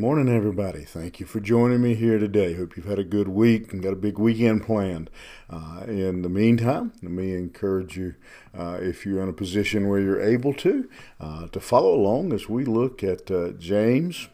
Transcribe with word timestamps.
morning, 0.00 0.34
everybody. 0.34 0.82
Thank 0.82 1.20
you 1.20 1.26
for 1.26 1.40
joining 1.40 1.82
me 1.82 1.94
here 1.94 2.18
today. 2.18 2.54
Hope 2.54 2.74
you've 2.74 2.86
had 2.86 2.98
a 2.98 3.04
good 3.04 3.28
week 3.28 3.70
and 3.70 3.82
got 3.82 3.92
a 3.92 3.96
big 3.96 4.18
weekend 4.18 4.64
planned. 4.64 5.10
Uh, 5.50 5.82
in 5.86 6.22
the 6.22 6.30
meantime, 6.30 6.94
let 7.02 7.12
me 7.12 7.34
encourage 7.34 7.98
you, 7.98 8.14
uh, 8.58 8.78
if 8.80 9.04
you're 9.04 9.22
in 9.22 9.28
a 9.28 9.34
position 9.34 9.90
where 9.90 10.00
you're 10.00 10.22
able 10.22 10.54
to, 10.54 10.88
uh, 11.20 11.48
to 11.48 11.60
follow 11.60 11.92
along 11.92 12.32
as 12.32 12.48
we 12.48 12.64
look 12.64 13.04
at 13.04 13.30
uh, 13.30 13.50
James. 13.58 14.28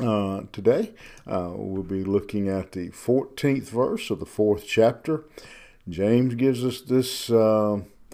Uh, 0.00 0.44
today, 0.52 0.94
uh, 1.26 1.52
we'll 1.54 1.82
be 1.82 2.02
looking 2.02 2.48
at 2.48 2.72
the 2.72 2.88
14th 2.88 3.68
verse 3.68 4.08
of 4.08 4.20
the 4.20 4.26
fourth 4.26 4.64
chapter. 4.66 5.26
James 5.86 6.34
gives 6.34 6.64
us 6.64 6.80
this 6.80 7.28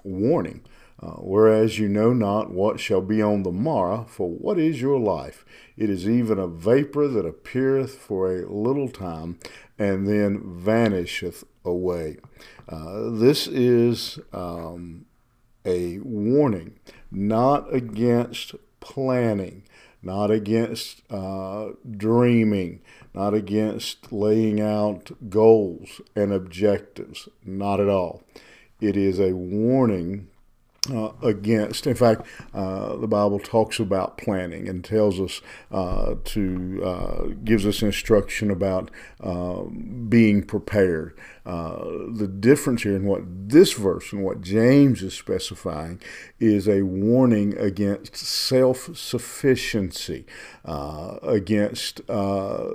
warning 0.03 0.65
uh, 1.03 1.13
whereas 1.13 1.79
you 1.79 1.89
know 1.89 2.13
not 2.13 2.51
what 2.51 2.79
shall 2.79 3.01
be 3.01 3.23
on 3.23 3.43
the 3.43 3.51
morrow, 3.51 4.05
for 4.09 4.29
what 4.29 4.59
is 4.59 4.83
your 4.83 4.99
life? 4.99 5.45
It 5.77 5.89
is 5.89 6.09
even 6.09 6.39
a 6.39 6.47
vapor 6.47 7.09
that 7.09 7.25
appeareth 7.25 7.95
for 7.97 8.31
a 8.31 8.47
little 8.47 8.89
time, 8.89 9.39
and 9.79 10.07
then 10.07 10.43
vanisheth 10.45 11.45
away. 11.65 12.19
Uh, 12.69 13.11
this 13.11 13.47
is 13.47 14.19
um, 14.33 15.07
a 15.65 15.99
warning, 15.99 16.79
not 17.11 17.73
against 17.75 18.55
planning, 18.81 19.63
not 20.03 20.31
against 20.31 21.03
uh, 21.11 21.71
dreaming, 21.91 22.81
not 23.15 23.35
against 23.35 24.13
laying 24.13 24.61
out 24.61 25.11
goals 25.31 26.01
and 26.15 26.33
objectives, 26.33 27.29
not 27.45 27.81
at 27.81 27.89
all. 27.89 28.23
It 28.81 28.97
is 28.97 29.19
a 29.21 29.35
warning 29.35 30.29
uh, 30.89 31.11
against. 31.23 31.87
In 31.87 31.95
fact, 31.95 32.27
uh, 32.55 32.97
the 32.97 33.07
Bible 33.07 33.39
talks 33.39 33.79
about 33.79 34.17
planning 34.17 34.69
and 34.69 34.85
tells 34.85 35.21
us 35.21 35.41
uh, 35.71 36.15
to 36.25 36.83
uh, 36.83 37.25
gives 37.45 37.67
us 37.67 37.83
instruction 37.83 38.51
about 38.51 38.91
uh, 39.21 39.63
being 40.09 40.43
prepared. 40.43 41.19
Uh, 41.51 42.07
the 42.13 42.29
difference 42.29 42.85
here 42.85 42.95
in 42.95 43.05
what 43.05 43.23
this 43.27 43.73
verse 43.73 44.13
and 44.13 44.23
what 44.23 44.41
James 44.41 45.03
is 45.03 45.15
specifying 45.15 46.01
is 46.39 46.69
a 46.69 46.83
warning 46.83 47.59
against 47.59 48.15
self 48.15 48.97
sufficiency, 48.97 50.25
uh, 50.65 51.17
against 51.25 52.09
uh, 52.09 52.69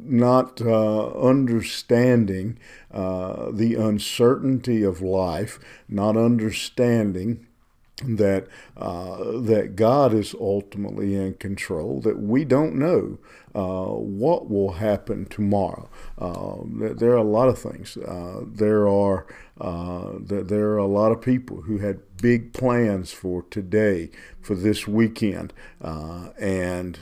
not 0.00 0.58
uh, 0.62 1.08
understanding 1.18 2.58
the 2.90 3.76
uncertainty 3.78 4.82
of 4.82 5.02
life, 5.02 5.58
not 5.86 6.16
understanding 6.16 7.46
that 8.04 8.46
uh, 8.76 9.40
that 9.40 9.76
God 9.76 10.14
is 10.14 10.34
ultimately 10.34 11.14
in 11.14 11.34
control. 11.34 12.00
That 12.00 12.18
we 12.18 12.44
don't 12.44 12.76
know 12.76 13.18
uh, 13.54 13.92
what 13.92 14.48
will 14.48 14.72
happen 14.72 15.26
tomorrow. 15.26 15.88
Uh, 16.18 16.58
there 16.64 17.12
are 17.12 17.16
a 17.16 17.22
lot 17.22 17.48
of 17.48 17.58
things. 17.58 17.96
Uh, 17.96 18.42
there 18.46 18.88
are 18.88 19.26
uh, 19.60 20.12
there 20.20 20.68
are 20.70 20.78
a 20.78 20.86
lot 20.86 21.12
of 21.12 21.20
people 21.20 21.62
who 21.62 21.78
had 21.78 22.00
big 22.20 22.52
plans 22.52 23.12
for 23.12 23.42
today, 23.50 24.10
for 24.40 24.54
this 24.54 24.86
weekend, 24.86 25.52
uh, 25.82 26.28
and 26.38 27.00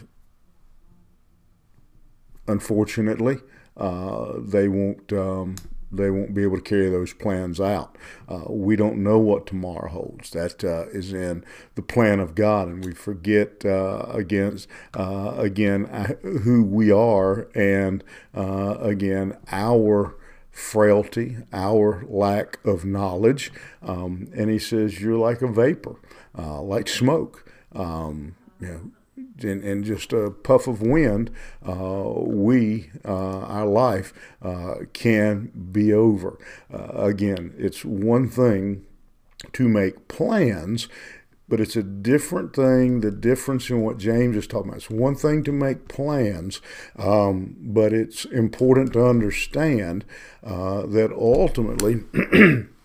unfortunately, 2.46 3.36
they 3.76 4.68
won't. 4.68 5.12
Um, 5.12 5.56
they 5.96 6.10
won't 6.10 6.34
be 6.34 6.42
able 6.42 6.56
to 6.56 6.62
carry 6.62 6.88
those 6.88 7.12
plans 7.12 7.60
out. 7.60 7.96
Uh, 8.28 8.44
we 8.48 8.76
don't 8.76 9.02
know 9.02 9.18
what 9.18 9.46
tomorrow 9.46 9.88
holds. 9.88 10.30
That 10.30 10.64
uh, 10.64 10.86
is 10.90 11.12
in 11.12 11.44
the 11.74 11.82
plan 11.82 12.20
of 12.20 12.34
God, 12.34 12.68
and 12.68 12.84
we 12.84 12.92
forget 12.92 13.64
uh, 13.64 14.06
against 14.10 14.68
uh, 14.94 15.34
again 15.36 15.86
uh, 15.86 16.14
who 16.22 16.64
we 16.64 16.90
are, 16.90 17.48
and 17.54 18.02
uh, 18.34 18.76
again 18.80 19.36
our 19.50 20.16
frailty, 20.50 21.36
our 21.52 22.04
lack 22.08 22.58
of 22.64 22.84
knowledge. 22.84 23.52
Um, 23.82 24.28
and 24.34 24.50
He 24.50 24.58
says, 24.58 25.00
"You're 25.00 25.18
like 25.18 25.42
a 25.42 25.48
vapor, 25.48 25.96
like 26.34 26.88
smoke." 26.88 27.50
Um, 27.72 28.36
you 28.60 28.68
know, 28.68 28.90
in 29.38 29.84
just 29.84 30.12
a 30.12 30.30
puff 30.30 30.66
of 30.66 30.82
wind, 30.82 31.30
uh, 31.66 32.04
we, 32.16 32.90
uh, 33.04 33.40
our 33.40 33.66
life, 33.66 34.12
uh, 34.42 34.76
can 34.92 35.52
be 35.72 35.92
over. 35.92 36.38
Uh, 36.72 36.88
again, 36.94 37.54
it's 37.58 37.84
one 37.84 38.28
thing 38.28 38.84
to 39.52 39.68
make 39.68 40.08
plans, 40.08 40.88
but 41.48 41.60
it's 41.60 41.76
a 41.76 41.82
different 41.82 42.54
thing. 42.54 43.00
The 43.00 43.10
difference 43.10 43.70
in 43.70 43.82
what 43.82 43.98
James 43.98 44.36
is 44.36 44.46
talking 44.46 44.68
about. 44.68 44.78
It's 44.78 44.90
one 44.90 45.14
thing 45.14 45.44
to 45.44 45.52
make 45.52 45.88
plans, 45.88 46.60
um, 46.98 47.56
but 47.60 47.92
it's 47.92 48.24
important 48.24 48.92
to 48.94 49.06
understand 49.06 50.04
uh, 50.42 50.86
that 50.86 51.12
ultimately 51.12 52.02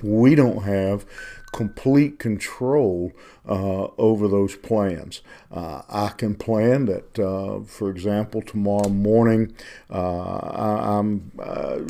we 0.00 0.34
don't 0.34 0.62
have 0.62 1.04
complete 1.52 2.18
control 2.18 3.12
uh, 3.46 3.88
over 3.98 4.26
those 4.26 4.56
plans. 4.56 5.20
Uh, 5.50 5.82
I 5.88 6.08
can 6.08 6.34
plan 6.34 6.86
that, 6.86 7.18
uh, 7.18 7.60
for 7.64 7.90
example, 7.90 8.40
tomorrow 8.40 8.88
morning, 8.88 9.54
uh, 9.90 10.36
I, 10.36 10.98
am 10.98 11.30
uh, 11.38 11.80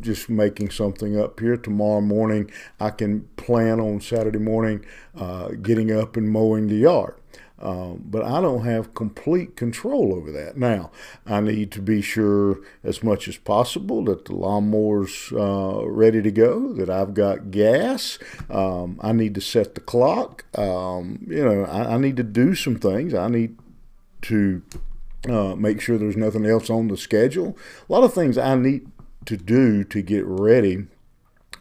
just 0.00 0.30
making 0.30 0.70
something 0.70 1.18
up 1.18 1.40
here. 1.40 1.56
Tomorrow 1.56 2.00
morning, 2.00 2.50
I 2.78 2.90
can 2.90 3.22
plan 3.36 3.80
on 3.80 4.00
Saturday 4.00 4.38
morning 4.38 4.84
uh, 5.16 5.48
getting 5.48 5.90
up 5.90 6.16
and 6.16 6.30
mowing 6.30 6.68
the 6.68 6.76
yard. 6.76 7.16
Um, 7.62 8.02
but 8.04 8.24
I 8.24 8.40
don't 8.40 8.64
have 8.64 8.94
complete 8.94 9.56
control 9.56 10.14
over 10.14 10.32
that. 10.32 10.56
Now, 10.56 10.90
I 11.24 11.40
need 11.40 11.70
to 11.72 11.80
be 11.80 12.02
sure 12.02 12.58
as 12.82 13.04
much 13.04 13.28
as 13.28 13.36
possible 13.36 14.04
that 14.06 14.24
the 14.24 14.34
lawnmower's 14.34 15.32
uh, 15.32 15.86
ready 15.86 16.20
to 16.22 16.30
go, 16.32 16.72
that 16.72 16.90
I've 16.90 17.14
got 17.14 17.52
gas. 17.52 18.18
Um, 18.50 18.98
I 19.00 19.12
need 19.12 19.36
to 19.36 19.40
set 19.40 19.76
the 19.76 19.80
clock. 19.80 20.44
Um, 20.58 21.24
you 21.28 21.44
know, 21.44 21.64
I, 21.64 21.94
I, 21.94 21.98
need 21.98 22.16
to 22.16 22.24
do 22.24 22.56
some 22.56 22.76
things. 22.76 23.14
I 23.14 23.28
need 23.28 23.56
to 24.22 24.62
uh, 25.28 25.54
make 25.54 25.80
sure 25.80 25.96
there's 25.96 26.16
nothing 26.16 26.44
else 26.44 26.68
on 26.68 26.88
the 26.88 26.96
schedule. 26.96 27.56
A 27.88 27.92
lot 27.92 28.02
of 28.02 28.12
things 28.12 28.36
I 28.36 28.56
need 28.56 28.90
to 29.26 29.36
do 29.36 29.84
to 29.84 30.02
get 30.02 30.24
ready 30.26 30.86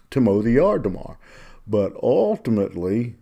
to 0.09 0.19
mow 0.19 0.41
the 0.41 0.51
yard 0.51 0.83
tomorrow. 0.83 1.17
But 1.67 1.93
ultimately, 2.01 3.15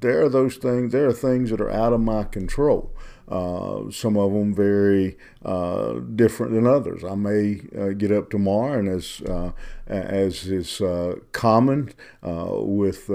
there 0.00 0.24
are 0.24 0.28
those 0.28 0.56
things. 0.56 0.92
There 0.92 1.06
are 1.06 1.12
things 1.12 1.50
that 1.50 1.60
are 1.60 1.70
out 1.70 1.92
of 1.92 2.00
my 2.00 2.24
control. 2.24 2.92
Uh, 3.30 3.88
some 3.92 4.16
of 4.16 4.32
them 4.32 4.52
very 4.52 5.16
uh, 5.44 6.00
different 6.16 6.52
than 6.52 6.66
others. 6.66 7.04
I 7.04 7.14
may 7.14 7.60
uh, 7.78 7.90
get 7.90 8.10
up 8.10 8.28
tomorrow, 8.28 8.76
and 8.76 8.88
as 8.88 9.22
uh, 9.22 9.52
as 9.86 10.46
is 10.46 10.80
uh, 10.80 11.16
common 11.30 11.92
uh, 12.26 12.48
with 12.50 13.08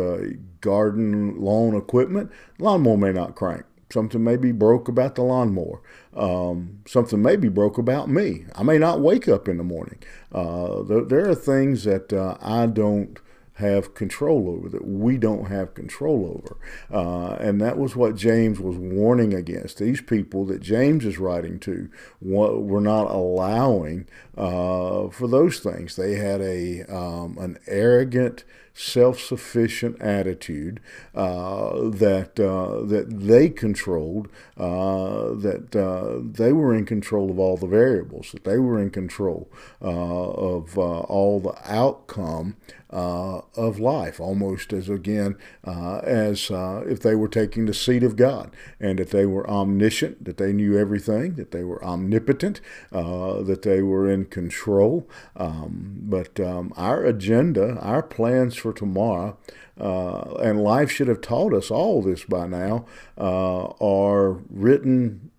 garden 0.62 1.42
lawn 1.42 1.76
equipment, 1.76 2.32
lawnmower 2.60 2.98
may 2.98 3.12
not 3.12 3.36
crank. 3.36 3.66
Something 3.92 4.24
may 4.24 4.38
be 4.38 4.52
broke 4.52 4.88
about 4.88 5.16
the 5.16 5.22
lawnmower. 5.22 5.82
Um, 6.16 6.80
something 6.88 7.22
may 7.22 7.36
be 7.36 7.50
broke 7.50 7.78
about 7.78 8.10
me. 8.10 8.46
I 8.56 8.64
may 8.64 8.78
not 8.78 9.02
wake 9.02 9.28
up 9.28 9.48
in 9.48 9.58
the 9.58 9.64
morning. 9.64 10.00
Th- 10.34 11.08
there 11.08 11.30
are 11.30 11.36
things 11.36 11.84
that 11.84 12.14
I 12.42 12.68
don't 12.68 13.20
have 13.56 13.94
control 13.94 14.50
over, 14.50 14.68
that 14.70 14.86
we 14.86 15.18
don't 15.18 15.46
have 15.46 15.74
control 15.74 16.26
over. 16.26 16.58
Uh, 16.92 17.36
and 17.36 17.62
that 17.62 17.78
was 17.78 17.96
what 17.96 18.16
James 18.16 18.60
was 18.60 18.76
warning 18.76 19.34
against. 19.34 19.78
These 19.78 20.02
people 20.02 20.46
that 20.46 20.62
James 20.62 21.06
is 21.06 21.18
writing 21.18 21.60
to 21.60 21.90
were 22.22 22.82
not 22.82 23.10
allowing 23.10 24.08
uh, 24.38 25.08
for 25.10 25.28
those 25.28 25.60
things. 25.60 25.96
They 25.96 26.16
had 26.16 26.42
a 26.42 26.84
um, 26.84 27.38
an 27.40 27.58
arrogant, 27.68 28.44
self-sufficient 28.74 30.02
attitude 30.02 30.82
uh, 31.14 31.90
that 31.90 32.38
uh, 32.38 32.86
that 32.86 33.06
they 33.10 33.48
controlled, 33.50 34.28
uh, 34.58 35.32
that 35.34 35.74
uh, 35.74 36.20
they 36.22 36.52
were 36.52 36.76
in 36.76 36.86
control 36.86 37.32
of 37.32 37.40
all 37.40 37.56
the 37.56 37.68
variables, 37.68 38.34
that 38.34 38.44
they 38.44 38.58
were 38.58 38.82
in 38.82 38.90
control 38.90 39.50
of 39.80 40.78
all 40.78 41.40
the 41.40 41.56
outcome 41.64 42.58
of 42.96 43.80
life, 43.80 44.20
almost 44.20 44.72
as 44.74 44.90
again 44.90 45.36
as 45.66 46.50
if 46.52 47.00
they 47.02 47.16
were 47.16 47.28
taking 47.28 47.66
the 47.66 47.74
seat 47.74 48.04
of 48.04 48.16
God, 48.16 48.56
and 48.80 49.00
that 49.00 49.12
they 49.12 49.26
were 49.26 49.50
omniscient, 49.50 50.24
that 50.24 50.38
they 50.38 50.54
knew 50.54 50.78
everything, 50.78 51.36
that 51.36 51.52
they 51.52 51.64
were 51.64 51.84
omnipotent, 51.84 52.62
that 52.92 53.62
they 53.64 53.82
were 53.82 54.10
in 54.10 54.26
control. 54.26 55.08
Um, 55.36 55.98
but 56.04 56.40
um, 56.40 56.74
our 56.78 57.04
agenda, 57.04 57.78
our 57.80 58.04
plans 58.04 58.56
for 58.56 58.74
tomorrow, 58.74 59.38
uh, 59.80 60.36
and 60.36 60.62
life 60.62 60.92
should 60.92 61.08
have 61.08 61.22
taught 61.22 61.54
us 61.54 61.70
all 61.70 62.02
this 62.02 62.24
by 62.24 62.48
now, 62.48 62.86
uh, 63.18 63.66
are 63.82 64.42
written 64.50 65.32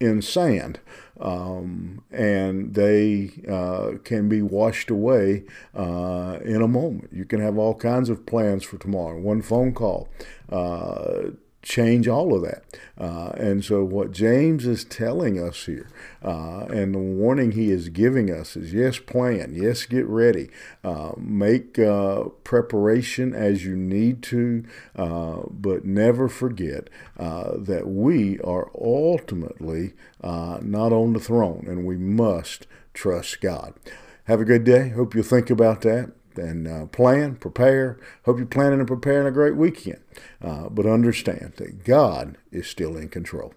in 0.00 0.20
sand. 0.20 0.80
Um, 1.22 2.02
and 2.10 2.74
they 2.74 3.30
uh, 3.48 3.98
can 4.02 4.28
be 4.28 4.42
washed 4.42 4.90
away 4.90 5.44
uh, 5.72 6.38
in 6.44 6.60
a 6.60 6.66
moment. 6.66 7.10
You 7.12 7.24
can 7.24 7.40
have 7.40 7.56
all 7.56 7.76
kinds 7.76 8.10
of 8.10 8.26
plans 8.26 8.64
for 8.64 8.76
tomorrow. 8.76 9.18
One 9.18 9.40
phone 9.40 9.72
call, 9.72 10.08
uh, 10.50 11.30
change 11.62 12.08
all 12.08 12.34
of 12.34 12.42
that. 12.42 12.64
Uh, 12.98 13.30
and 13.36 13.64
so, 13.64 13.84
what 13.84 14.10
James 14.10 14.66
is 14.66 14.84
telling 14.84 15.38
us 15.42 15.64
here, 15.66 15.88
uh, 16.22 16.66
and 16.66 16.94
the 16.94 16.98
warning 16.98 17.52
he 17.52 17.70
is 17.70 17.88
giving 17.88 18.30
us 18.30 18.56
is 18.56 18.74
yes, 18.74 18.98
plan, 18.98 19.54
yes, 19.54 19.86
get 19.86 20.06
ready, 20.06 20.50
uh, 20.84 21.12
make 21.16 21.78
uh, 21.78 22.24
preparation 22.44 23.34
as 23.34 23.64
you 23.64 23.76
need 23.76 24.22
to, 24.22 24.64
uh, 24.96 25.40
but 25.50 25.84
never 25.84 26.28
forget 26.28 26.90
uh, 27.18 27.52
that 27.56 27.88
we 27.88 28.38
are 28.40 28.70
ultimately 28.80 29.94
not 30.22 30.92
on 30.92 31.12
the 31.12 31.20
throne 31.20 31.64
and 31.66 31.86
we 31.86 31.96
must 31.96 32.66
trust 32.94 33.40
God. 33.40 33.74
Have 34.24 34.40
a 34.40 34.44
good 34.44 34.64
day. 34.64 34.90
Hope 34.90 35.14
you'll 35.14 35.24
think 35.24 35.50
about 35.50 35.80
that 35.82 36.12
and 36.38 36.68
uh, 36.68 36.86
plan, 36.86 37.36
prepare. 37.36 37.98
Hope 38.24 38.38
you're 38.38 38.46
planning 38.46 38.78
and 38.78 38.88
preparing 38.88 39.26
a 39.26 39.30
great 39.30 39.56
weekend. 39.56 40.00
Uh, 40.40 40.68
but 40.68 40.86
understand 40.86 41.54
that 41.56 41.84
God 41.84 42.36
is 42.50 42.66
still 42.66 42.96
in 42.96 43.08
control. 43.08 43.54